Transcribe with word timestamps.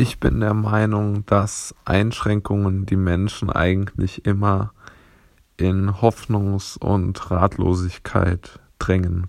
Ich 0.00 0.20
bin 0.20 0.38
der 0.38 0.54
Meinung, 0.54 1.26
dass 1.26 1.74
Einschränkungen 1.84 2.86
die 2.86 2.94
Menschen 2.94 3.50
eigentlich 3.50 4.24
immer 4.24 4.72
in 5.56 5.90
Hoffnungs- 5.90 6.78
und 6.78 7.32
Ratlosigkeit 7.32 8.60
drängen. 8.78 9.26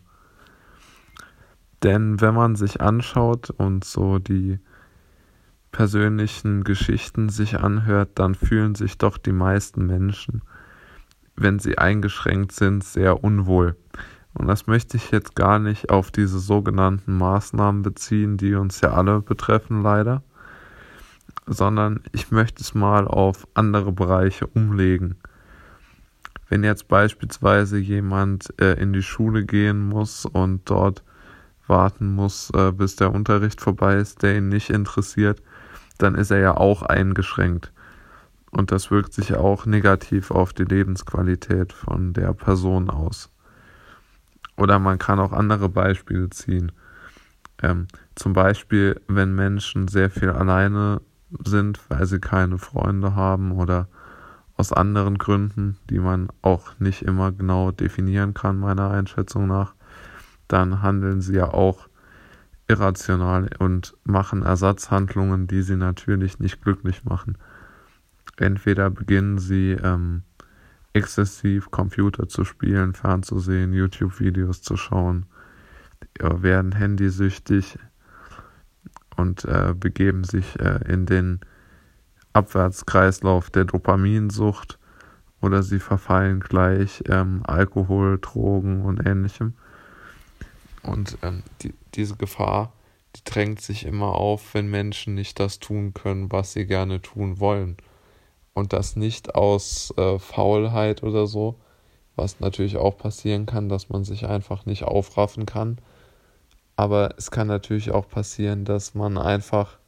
Denn 1.82 2.22
wenn 2.22 2.36
man 2.36 2.56
sich 2.56 2.82
anschaut 2.82 3.50
und 3.50 3.84
so 3.84 4.20
die 4.20 4.60
persönlichen 5.72 6.64
Geschichten 6.64 7.30
sich 7.30 7.60
anhört, 7.60 8.12
dann 8.14 8.36
fühlen 8.36 8.76
sich 8.76 9.00
doch 9.00 9.18
die 9.18 9.32
meisten 9.32 9.88
Menschen, 9.88 10.44
wenn 11.36 11.58
sie 11.58 11.80
eingeschränkt 11.80 12.52
sind, 12.52 12.84
sehr 12.84 13.24
unwohl. 13.24 13.76
Und 14.36 14.46
das 14.46 14.68
möchte 14.68 14.98
ich 14.98 15.10
jetzt 15.10 15.36
gar 15.36 15.58
nicht 15.58 15.90
auf 15.90 16.12
diese 16.12 16.38
sogenannten 16.38 17.18
Maßnahmen 17.18 17.82
beziehen, 17.82 18.38
die 18.38 18.54
uns 18.54 18.82
ja 18.82 18.92
alle 18.92 19.22
betreffen 19.22 19.82
leider, 19.82 20.22
sondern 21.50 22.02
ich 22.12 22.32
möchte 22.32 22.62
es 22.62 22.74
mal 22.74 23.08
auf 23.08 23.48
andere 23.56 23.92
Bereiche 23.92 24.48
umlegen. 24.48 25.16
Wenn 26.48 26.64
jetzt 26.64 26.88
beispielsweise 26.88 27.78
jemand 27.78 28.54
äh, 28.62 28.74
in 28.74 28.94
die 28.94 29.04
Schule 29.04 29.46
gehen 29.46 29.88
muss 29.88 30.26
und 30.26 30.70
dort 30.70 31.04
warten 31.68 32.14
muss, 32.14 32.52
äh, 32.52 32.72
bis 32.72 32.96
der 32.96 33.14
Unterricht 33.14 33.62
vorbei 33.62 33.96
ist, 33.96 34.22
der 34.24 34.38
ihn 34.38 34.50
nicht 34.50 34.70
interessiert, 34.70 35.42
dann 35.98 36.16
ist 36.16 36.32
er 36.32 36.40
ja 36.40 36.58
auch 36.58 36.84
eingeschränkt. 36.84 37.72
Und 38.52 38.72
das 38.72 38.90
wirkt 38.90 39.14
sich 39.14 39.36
auch 39.36 39.66
negativ 39.66 40.32
auf 40.32 40.54
die 40.54 40.64
Lebensqualität 40.64 41.74
von 41.74 42.14
der 42.14 42.34
Person 42.34 42.90
aus. 42.90 43.30
Oder 44.56 44.80
man 44.80 44.98
kann 44.98 45.20
auch 45.20 45.32
andere 45.32 45.70
Beispiele 45.70 46.30
ziehen. 46.30 46.72
Ähm, 47.62 47.88
zum 48.16 48.34
Beispiel, 48.34 49.00
wenn 49.08 49.36
Menschen 49.36 49.88
sehr 49.88 50.10
viel 50.10 50.30
alleine 50.30 51.02
sind, 51.46 51.80
weil 51.90 52.06
sie 52.06 52.20
keine 52.20 52.58
Freunde 52.58 53.16
haben 53.16 53.52
oder 53.52 53.88
aus 54.56 54.74
anderen 54.74 55.18
Gründen, 55.18 55.78
die 55.90 56.00
man 56.00 56.30
auch 56.42 56.78
nicht 56.80 57.04
immer 57.04 57.32
genau 57.32 57.72
definieren 57.72 58.34
kann, 58.34 58.60
meiner 58.60 58.90
Einschätzung 58.92 59.48
nach, 59.48 59.74
dann 60.48 60.82
handeln 60.82 61.22
sie 61.22 61.36
ja 61.36 61.54
auch 61.54 61.88
irrational 62.68 63.50
und 63.60 63.96
machen 64.04 64.44
Ersatzhandlungen, 64.44 65.48
die 65.48 65.62
sie 65.62 65.76
natürlich 65.76 66.40
nicht 66.40 66.62
glücklich 66.62 67.04
machen. 67.04 67.38
Entweder 68.38 68.90
beginnen 68.90 69.40
sie 69.40 69.72
ähm, 69.72 70.24
exzessiv 70.94 71.72
Computer 71.72 72.28
zu 72.28 72.46
spielen, 72.46 72.94
fernzusehen, 72.94 73.74
YouTube-Videos 73.74 74.62
zu 74.62 74.78
schauen, 74.78 75.26
werden 76.20 76.74
handysüchtig, 76.74 77.78
und 79.20 79.46
äh, 79.46 79.74
begeben 79.78 80.24
sich 80.24 80.60
äh, 80.60 80.80
in 80.92 81.06
den 81.06 81.40
Abwärtskreislauf 82.34 83.50
der 83.50 83.66
Dopaminsucht 83.66 84.80
oder 85.42 85.64
sie 85.64 85.80
verfallen 85.80 86.40
gleich 86.40 87.04
ähm, 87.08 87.42
Alkohol, 87.46 88.20
Drogen 88.20 88.84
und 88.84 89.06
ähnlichem. 89.06 89.54
Und 90.84 91.18
ähm, 91.22 91.44
die, 91.62 91.74
diese 91.96 92.16
Gefahr, 92.16 92.74
die 93.16 93.24
drängt 93.24 93.62
sich 93.62 93.86
immer 93.86 94.16
auf, 94.16 94.54
wenn 94.54 94.70
Menschen 94.70 95.16
nicht 95.16 95.40
das 95.40 95.60
tun 95.60 95.94
können, 95.94 96.32
was 96.32 96.54
sie 96.54 96.66
gerne 96.66 97.02
tun 97.02 97.40
wollen. 97.40 97.78
Und 98.54 98.74
das 98.74 98.96
nicht 98.96 99.36
aus 99.36 99.94
äh, 99.98 100.20
Faulheit 100.20 101.04
oder 101.04 101.28
so, 101.28 101.60
was 102.16 102.40
natürlich 102.40 102.78
auch 102.78 102.98
passieren 102.98 103.46
kann, 103.46 103.70
dass 103.70 103.90
man 103.90 104.04
sich 104.04 104.28
einfach 104.28 104.66
nicht 104.66 104.84
aufraffen 104.84 105.46
kann, 105.46 105.78
aber 106.80 107.14
es 107.18 107.30
kann 107.30 107.48
natürlich 107.48 107.92
auch 107.92 108.08
passieren, 108.08 108.64
dass 108.64 108.96
man 108.96 109.18
einfach 109.18 109.80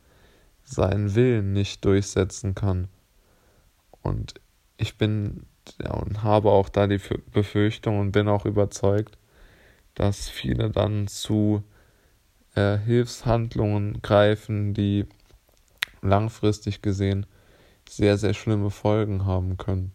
seinen 0.62 1.16
Willen 1.16 1.54
nicht 1.54 1.86
durchsetzen 1.86 2.54
kann. 2.54 2.90
Und 4.02 4.34
ich 4.76 4.98
bin 4.98 5.46
ja, 5.82 5.94
und 5.94 6.22
habe 6.22 6.52
auch 6.52 6.68
da 6.68 6.88
die 6.88 7.00
Befürchtung 7.32 7.98
und 8.00 8.12
bin 8.12 8.28
auch 8.28 8.44
überzeugt, 8.44 9.18
dass 9.96 10.28
viele 10.28 10.70
dann 10.70 11.08
zu 11.08 11.64
äh, 12.56 12.78
Hilfshandlungen 12.80 14.02
greifen, 14.02 14.74
die 14.74 15.06
langfristig 16.02 16.82
gesehen 16.82 17.26
sehr, 17.88 18.18
sehr 18.18 18.34
schlimme 18.34 18.70
Folgen 18.70 19.26
haben 19.26 19.56
können. 19.56 19.94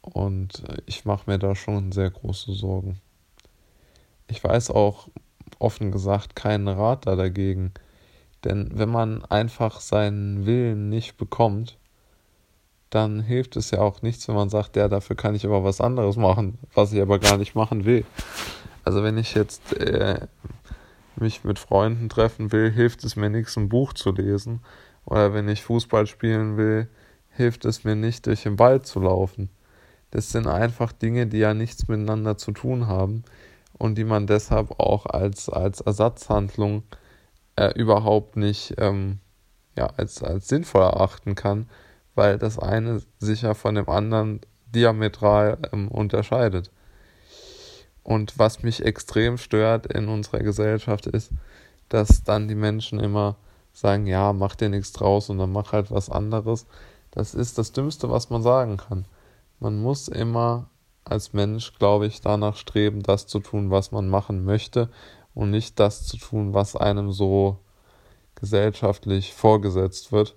Und 0.00 0.64
ich 0.86 1.04
mache 1.04 1.30
mir 1.30 1.38
da 1.38 1.54
schon 1.54 1.92
sehr 1.92 2.08
große 2.08 2.54
Sorgen. 2.54 2.98
Ich 4.26 4.42
weiß 4.42 4.70
auch, 4.70 5.08
offen 5.58 5.90
gesagt 5.92 6.36
keinen 6.36 6.68
Rat 6.68 7.06
da 7.06 7.16
dagegen. 7.16 7.72
Denn 8.44 8.70
wenn 8.74 8.88
man 8.88 9.24
einfach 9.24 9.80
seinen 9.80 10.46
Willen 10.46 10.88
nicht 10.88 11.16
bekommt, 11.16 11.78
dann 12.90 13.20
hilft 13.20 13.56
es 13.56 13.72
ja 13.72 13.80
auch 13.80 14.02
nichts, 14.02 14.28
wenn 14.28 14.36
man 14.36 14.48
sagt, 14.48 14.76
ja, 14.76 14.88
dafür 14.88 15.16
kann 15.16 15.34
ich 15.34 15.44
aber 15.44 15.64
was 15.64 15.80
anderes 15.80 16.16
machen, 16.16 16.58
was 16.74 16.92
ich 16.92 17.00
aber 17.00 17.18
gar 17.18 17.36
nicht 17.36 17.54
machen 17.54 17.84
will. 17.84 18.04
Also 18.84 19.02
wenn 19.02 19.18
ich 19.18 19.34
jetzt 19.34 19.72
äh, 19.74 20.28
mich 21.16 21.42
mit 21.42 21.58
Freunden 21.58 22.08
treffen 22.08 22.52
will, 22.52 22.70
hilft 22.70 23.02
es 23.04 23.16
mir 23.16 23.30
nichts, 23.30 23.56
ein 23.56 23.68
Buch 23.68 23.92
zu 23.92 24.12
lesen. 24.12 24.60
Oder 25.04 25.34
wenn 25.34 25.48
ich 25.48 25.62
Fußball 25.62 26.06
spielen 26.06 26.56
will, 26.56 26.88
hilft 27.30 27.64
es 27.64 27.84
mir 27.84 27.96
nicht, 27.96 28.26
durch 28.26 28.44
den 28.44 28.58
Wald 28.58 28.86
zu 28.86 29.00
laufen. 29.00 29.50
Das 30.12 30.30
sind 30.30 30.46
einfach 30.46 30.92
Dinge, 30.92 31.26
die 31.26 31.38
ja 31.38 31.52
nichts 31.52 31.88
miteinander 31.88 32.38
zu 32.38 32.52
tun 32.52 32.86
haben 32.86 33.24
und 33.78 33.96
die 33.96 34.04
man 34.04 34.26
deshalb 34.26 34.78
auch 34.78 35.06
als, 35.06 35.48
als 35.48 35.80
Ersatzhandlung 35.80 36.82
äh, 37.56 37.72
überhaupt 37.78 38.36
nicht 38.36 38.74
ähm, 38.78 39.18
ja, 39.76 39.88
als, 39.96 40.22
als 40.22 40.48
sinnvoll 40.48 40.82
erachten 40.82 41.34
kann, 41.34 41.68
weil 42.14 42.38
das 42.38 42.58
eine 42.58 43.02
sich 43.18 43.42
ja 43.42 43.54
von 43.54 43.74
dem 43.74 43.88
anderen 43.88 44.40
diametral 44.74 45.58
ähm, 45.72 45.88
unterscheidet. 45.88 46.70
Und 48.02 48.38
was 48.38 48.62
mich 48.62 48.84
extrem 48.84 49.36
stört 49.36 49.86
in 49.86 50.08
unserer 50.08 50.38
Gesellschaft 50.38 51.06
ist, 51.06 51.32
dass 51.88 52.24
dann 52.24 52.48
die 52.48 52.54
Menschen 52.54 53.00
immer 53.00 53.36
sagen, 53.72 54.06
ja, 54.06 54.32
mach 54.32 54.56
dir 54.56 54.68
nichts 54.68 54.92
draus 54.92 55.28
und 55.28 55.38
dann 55.38 55.52
mach 55.52 55.72
halt 55.72 55.90
was 55.90 56.08
anderes. 56.08 56.66
Das 57.10 57.34
ist 57.34 57.58
das 57.58 57.72
Dümmste, 57.72 58.10
was 58.10 58.30
man 58.30 58.42
sagen 58.42 58.76
kann. 58.76 59.06
Man 59.58 59.80
muss 59.82 60.08
immer 60.08 60.68
als 61.08 61.32
Mensch, 61.32 61.74
glaube 61.78 62.06
ich, 62.06 62.20
danach 62.20 62.56
streben, 62.56 63.02
das 63.02 63.26
zu 63.26 63.40
tun, 63.40 63.70
was 63.70 63.92
man 63.92 64.08
machen 64.08 64.44
möchte 64.44 64.90
und 65.34 65.50
nicht 65.50 65.78
das 65.78 66.06
zu 66.06 66.16
tun, 66.16 66.54
was 66.54 66.76
einem 66.76 67.12
so 67.12 67.58
gesellschaftlich 68.34 69.32
vorgesetzt 69.32 70.12
wird 70.12 70.36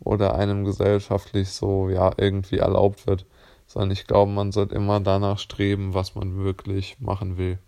oder 0.00 0.34
einem 0.36 0.64
gesellschaftlich 0.64 1.50
so 1.50 1.88
ja 1.88 2.12
irgendwie 2.16 2.58
erlaubt 2.58 3.06
wird, 3.06 3.26
sondern 3.66 3.90
ich 3.90 4.06
glaube, 4.06 4.30
man 4.32 4.52
sollte 4.52 4.74
immer 4.74 5.00
danach 5.00 5.38
streben, 5.38 5.94
was 5.94 6.14
man 6.14 6.36
wirklich 6.36 7.00
machen 7.00 7.36
will. 7.36 7.58